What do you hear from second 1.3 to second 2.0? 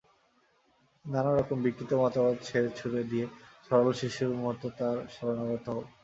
রকম বিকৃত